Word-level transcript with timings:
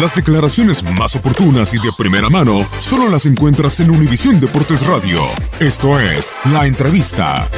Las 0.00 0.16
declaraciones 0.16 0.82
más 0.82 1.14
oportunas 1.14 1.72
y 1.72 1.76
de 1.76 1.92
primera 1.96 2.28
mano 2.28 2.68
solo 2.80 3.08
las 3.08 3.26
encuentras 3.26 3.78
en 3.78 3.90
Univisión 3.90 4.40
Deportes 4.40 4.84
Radio. 4.84 5.20
Esto 5.60 6.00
es 6.00 6.34
La 6.52 6.66
Entrevista. 6.66 7.48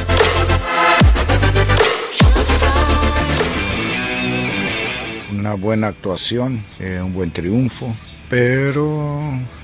Una 5.31 5.55
buena 5.55 5.87
actuación, 5.87 6.63
eh, 6.79 7.01
un 7.03 7.11
buen 7.11 7.31
triunfo, 7.31 7.95
pero 8.29 9.19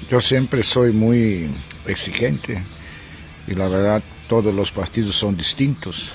yo 0.10 0.20
siempre 0.20 0.64
soy 0.64 0.92
muy 0.92 1.56
exigente 1.86 2.64
y 3.46 3.54
la 3.54 3.68
verdad 3.68 4.02
todos 4.28 4.52
los 4.52 4.72
partidos 4.72 5.16
son 5.16 5.38
distintos. 5.38 6.12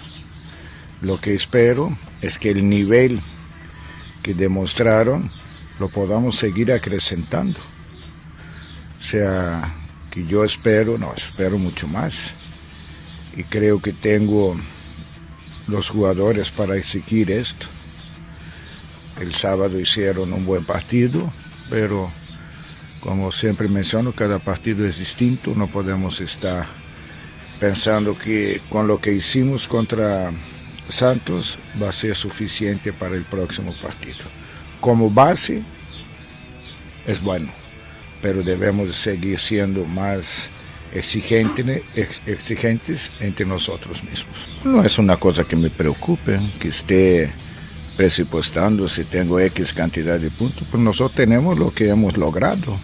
Lo 1.02 1.20
que 1.20 1.34
espero 1.34 1.96
es 2.20 2.36
que 2.36 2.50
el 2.50 2.68
nivel 2.68 3.20
que 4.24 4.34
demostraron 4.34 5.30
lo 5.78 5.88
podamos 5.88 6.36
seguir 6.36 6.72
acrecentando. 6.72 7.58
O 9.00 9.02
sea, 9.02 9.74
que 10.10 10.24
yo 10.26 10.44
espero, 10.44 10.98
no, 10.98 11.14
espero 11.14 11.58
mucho 11.58 11.86
más. 11.86 12.34
Y 13.36 13.44
creo 13.44 13.80
que 13.80 13.92
tengo 13.92 14.56
los 15.66 15.88
jugadores 15.90 16.50
para 16.50 16.76
exigir 16.76 17.30
esto. 17.30 17.66
El 19.20 19.34
sábado 19.34 19.78
hicieron 19.78 20.32
un 20.32 20.44
buen 20.44 20.64
partido, 20.64 21.32
pero 21.70 22.10
como 23.00 23.30
siempre 23.32 23.68
menciono, 23.68 24.12
cada 24.12 24.38
partido 24.38 24.86
es 24.86 24.98
distinto, 24.98 25.54
no 25.54 25.68
podemos 25.68 26.20
estar 26.20 26.66
pensando 27.60 28.16
que 28.16 28.60
con 28.68 28.86
lo 28.86 29.00
que 29.00 29.12
hicimos 29.12 29.68
contra 29.68 30.32
Santos 30.88 31.58
va 31.80 31.88
a 31.88 31.92
ser 31.92 32.14
suficiente 32.14 32.92
para 32.92 33.16
el 33.16 33.24
próximo 33.24 33.74
partido. 33.80 34.37
Como 34.80 35.10
base 35.10 35.62
es 37.06 37.22
bueno, 37.22 37.50
pero 38.22 38.42
debemos 38.42 38.96
seguir 38.96 39.38
siendo 39.38 39.84
más 39.84 40.48
exigentes, 40.92 43.10
entre 43.20 43.44
nosotros 43.44 44.02
mismos. 44.04 44.36
No 44.64 44.82
es 44.82 44.98
una 44.98 45.16
cosa 45.16 45.44
que 45.44 45.56
me 45.56 45.70
preocupe, 45.70 46.38
que 46.58 46.68
esté 46.68 47.32
presupuestando 47.96 48.88
si 48.88 49.04
tengo 49.04 49.40
X 49.40 49.72
cantidad 49.72 50.20
de 50.20 50.30
puntos, 50.30 50.66
pero 50.70 50.82
nosotros 50.82 51.16
tenemos 51.16 51.58
lo 51.58 51.72
que 51.72 51.88
hemos 51.88 52.16
logrado. 52.16 52.78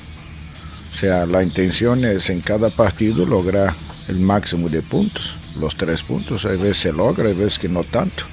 O 0.93 0.97
sea, 0.97 1.26
la 1.26 1.43
intención 1.43 2.05
es 2.05 2.31
en 2.31 2.41
cada 2.41 2.71
partido 2.71 3.26
lograr 3.26 3.75
el 4.09 4.21
máximo 4.21 4.69
de 4.69 4.82
puntos, 4.82 5.37
los 5.59 5.76
tres 5.76 6.03
puntos. 6.03 6.44
Hay 6.44 6.56
veces 6.56 6.78
se 6.78 6.93
logra, 6.93 7.28
hay 7.28 7.34
veces 7.34 7.59
que 7.59 7.69
no 7.69 7.84
tanto. 7.84 8.25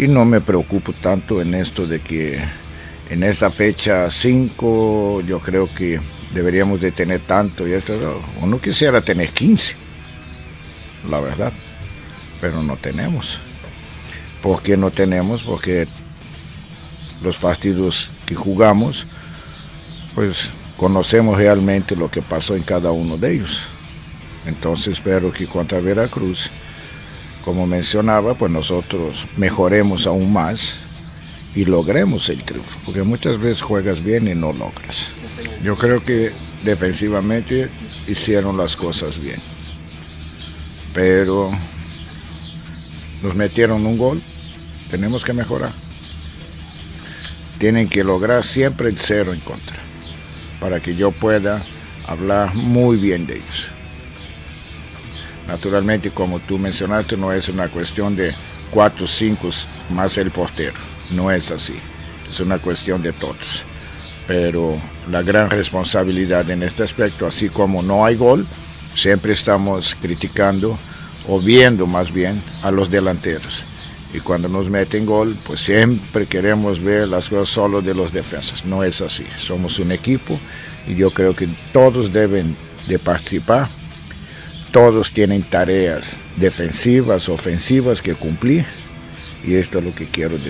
Y 0.00 0.08
no 0.08 0.24
me 0.24 0.40
preocupo 0.40 0.94
tanto 0.94 1.42
en 1.42 1.52
esto 1.52 1.86
de 1.86 2.00
que 2.00 2.42
en 3.10 3.22
esta 3.22 3.50
fecha 3.50 4.10
5 4.10 5.20
yo 5.26 5.40
creo 5.40 5.70
que 5.74 6.00
deberíamos 6.32 6.80
de 6.80 6.90
tener 6.90 7.26
tanto 7.26 7.68
y 7.68 7.74
esto. 7.74 8.22
Uno 8.40 8.58
quisiera 8.58 9.02
tener 9.02 9.28
15, 9.28 9.76
la 11.06 11.20
verdad, 11.20 11.52
pero 12.40 12.62
no 12.62 12.78
tenemos. 12.78 13.40
¿Por 14.40 14.62
qué 14.62 14.74
no 14.74 14.90
tenemos? 14.90 15.42
Porque 15.42 15.86
los 17.20 17.36
partidos 17.36 18.10
que 18.24 18.34
jugamos, 18.34 19.06
pues 20.14 20.48
conocemos 20.78 21.36
realmente 21.36 21.94
lo 21.94 22.10
que 22.10 22.22
pasó 22.22 22.56
en 22.56 22.62
cada 22.62 22.90
uno 22.90 23.18
de 23.18 23.34
ellos. 23.34 23.64
Entonces 24.46 24.94
espero 24.94 25.30
que 25.30 25.46
contra 25.46 25.78
Veracruz, 25.78 26.50
como 27.44 27.66
mencionaba, 27.66 28.34
pues 28.34 28.50
nosotros 28.52 29.26
mejoremos 29.36 30.06
aún 30.06 30.32
más 30.32 30.74
y 31.54 31.64
logremos 31.64 32.28
el 32.28 32.44
triunfo, 32.44 32.78
porque 32.84 33.02
muchas 33.02 33.38
veces 33.38 33.62
juegas 33.62 34.02
bien 34.02 34.28
y 34.28 34.34
no 34.34 34.52
logras. 34.52 35.10
Yo 35.62 35.76
creo 35.76 36.04
que 36.04 36.32
defensivamente 36.64 37.70
hicieron 38.06 38.56
las 38.56 38.76
cosas 38.76 39.18
bien, 39.18 39.40
pero 40.94 41.50
nos 43.22 43.34
metieron 43.34 43.86
un 43.86 43.96
gol, 43.96 44.22
tenemos 44.90 45.24
que 45.24 45.32
mejorar. 45.32 45.72
Tienen 47.58 47.88
que 47.88 48.04
lograr 48.04 48.44
siempre 48.44 48.88
el 48.88 48.98
cero 48.98 49.34
en 49.34 49.40
contra, 49.40 49.76
para 50.60 50.80
que 50.80 50.96
yo 50.96 51.10
pueda 51.10 51.62
hablar 52.06 52.54
muy 52.54 52.98
bien 52.98 53.26
de 53.26 53.36
ellos. 53.36 53.70
Naturalmente, 55.46 56.10
como 56.10 56.38
tú 56.40 56.58
mencionaste, 56.58 57.16
no 57.16 57.32
es 57.32 57.48
una 57.48 57.68
cuestión 57.68 58.14
de 58.14 58.34
cuatro, 58.70 59.06
cinco 59.06 59.50
más 59.90 60.16
el 60.18 60.30
portero. 60.30 60.76
No 61.10 61.30
es 61.30 61.50
así. 61.50 61.74
Es 62.28 62.40
una 62.40 62.58
cuestión 62.58 63.02
de 63.02 63.12
todos. 63.12 63.64
Pero 64.26 64.80
la 65.10 65.22
gran 65.22 65.50
responsabilidad 65.50 66.48
en 66.50 66.62
este 66.62 66.84
aspecto, 66.84 67.26
así 67.26 67.48
como 67.48 67.82
no 67.82 68.04
hay 68.04 68.14
gol, 68.14 68.46
siempre 68.94 69.32
estamos 69.32 69.96
criticando 70.00 70.78
o 71.26 71.40
viendo 71.40 71.86
más 71.86 72.12
bien 72.12 72.42
a 72.62 72.70
los 72.70 72.90
delanteros. 72.90 73.64
Y 74.12 74.20
cuando 74.20 74.48
nos 74.48 74.68
meten 74.68 75.06
gol, 75.06 75.36
pues 75.44 75.60
siempre 75.60 76.26
queremos 76.26 76.80
ver 76.80 77.08
las 77.08 77.28
cosas 77.28 77.48
solo 77.48 77.80
de 77.80 77.94
los 77.94 78.12
defensas. 78.12 78.64
No 78.64 78.82
es 78.82 79.00
así. 79.00 79.24
Somos 79.38 79.78
un 79.78 79.92
equipo 79.92 80.38
y 80.86 80.96
yo 80.96 81.10
creo 81.12 81.34
que 81.34 81.48
todos 81.72 82.12
deben 82.12 82.56
de 82.88 82.98
participar. 82.98 83.68
Todos 84.72 85.12
tienen 85.12 85.42
tareas 85.42 86.20
defensivas, 86.36 87.28
ofensivas 87.28 88.02
que 88.02 88.14
cumplir. 88.14 88.64
Y 89.44 89.54
esto 89.54 89.78
es 89.78 89.84
lo 89.84 89.94
que 89.94 90.06
quiero 90.06 90.36
decir. 90.36 90.49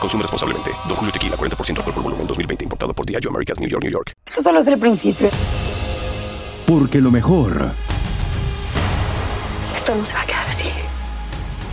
Consume 0.00 0.22
responsablemente. 0.22 0.70
Don 0.86 0.96
Julio 0.96 1.12
Tequila, 1.12 1.36
40% 1.36 1.78
alcohol 1.78 1.94
por 1.94 2.02
volumen, 2.02 2.26
2020. 2.26 2.64
Importado 2.64 2.92
por 2.92 3.04
Diageo 3.04 3.30
Americas, 3.30 3.58
New 3.60 3.68
York, 3.68 3.82
New 3.82 3.92
York. 3.92 4.12
Esto 4.26 4.42
solo 4.42 4.60
es 4.60 4.66
el 4.66 4.78
principio. 4.78 5.28
Porque 6.66 7.00
lo 7.00 7.10
mejor... 7.10 7.72
Esto 9.76 9.94
no 9.94 10.04
se 10.04 10.12
va 10.12 10.20
a 10.20 10.26
quedar 10.26 10.48
así. 10.48 10.70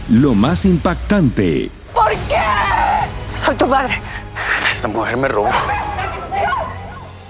Lo 0.09 0.33
más 0.33 0.65
impactante... 0.65 1.69
¿Por 1.93 2.11
qué? 2.29 3.37
Soy 3.37 3.55
tu 3.55 3.67
madre. 3.67 4.01
Esta 4.71 4.87
mujer 4.87 5.17
me 5.17 5.27
robó. 5.27 5.49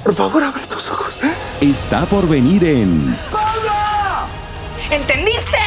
Por 0.04 0.14
favor, 0.14 0.44
abre 0.44 0.62
tus 0.68 0.92
ojos. 0.92 1.18
Está 1.62 2.06
por 2.06 2.28
venir 2.28 2.64
en... 2.64 3.18
¡Pablo! 3.32 3.72
¿Entendiste? 4.92 5.58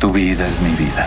Tu 0.00 0.10
vida 0.10 0.48
es 0.48 0.60
mi 0.60 0.74
vida. 0.74 1.06